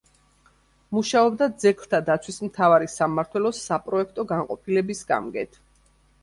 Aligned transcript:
მუშაობდა 0.97 1.47
ძეგლთა 1.63 1.99
დაცვის 2.07 2.39
მთავარი 2.45 2.89
სამმართველოს 2.95 3.61
საპროექტო 3.67 4.27
განყოფილების 4.33 5.05
გამგედ. 5.13 5.63